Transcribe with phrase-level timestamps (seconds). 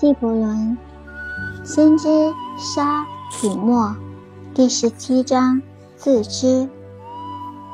[0.00, 0.78] 纪伯伦，
[1.62, 3.94] 先知沙提莫，
[4.54, 5.60] 第十七章
[5.94, 6.66] 自知。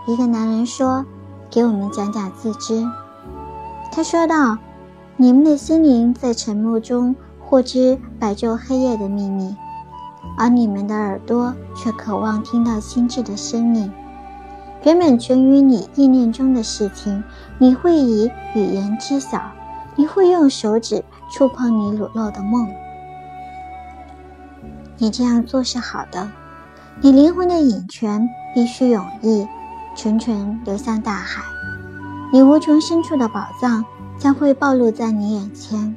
[0.08, 1.06] 一个男人说
[1.48, 2.84] ：“给我们讲讲自知。”
[3.94, 4.58] 他说道
[5.16, 9.54] ：“你们的心灵在沉默中获知白昼黑夜的秘密，
[10.36, 13.88] 而你们的耳朵却渴望听到心智的声音。
[14.82, 17.22] 原本存于你意念中的事情，
[17.58, 19.40] 你会以语言知晓。”
[19.96, 22.68] 你会用手指触碰你裸露的梦，
[24.98, 26.30] 你这样做是好的。
[27.00, 29.46] 你灵魂的引泉必须永逸，
[29.94, 31.42] 纯纯流向大海。
[32.32, 33.84] 你无穷深处的宝藏
[34.18, 35.96] 将会暴露在你眼前，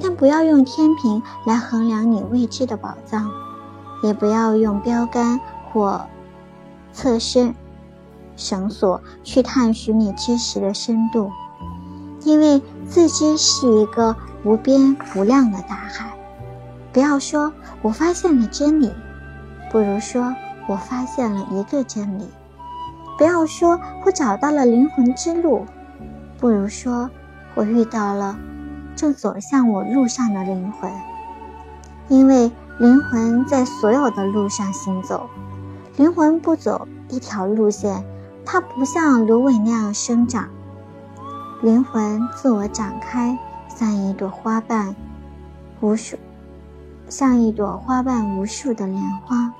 [0.00, 3.30] 但不要用天平来衡量你未知的宝藏，
[4.02, 5.40] 也不要用标杆
[5.72, 6.04] 或
[6.92, 7.54] 侧身
[8.36, 11.30] 绳索去探寻你知识的深度。
[12.24, 16.10] 因为自知是一个无边无量的大海，
[16.92, 18.90] 不要说我发现了真理，
[19.70, 20.34] 不如说
[20.66, 22.24] 我发现了一个真理；
[23.18, 25.66] 不要说我找到了灵魂之路，
[26.38, 27.10] 不如说
[27.54, 28.36] 我遇到了
[28.96, 30.90] 正走向我路上的灵魂。
[32.08, 35.28] 因为灵魂在所有的路上行走，
[35.96, 38.02] 灵魂不走一条路线，
[38.46, 40.48] 它不像芦苇那样生长。
[41.64, 43.38] 灵魂自我展开，
[43.74, 44.94] 像一朵花瓣，
[45.80, 46.14] 无数，
[47.08, 49.53] 像一朵花瓣无数的莲花。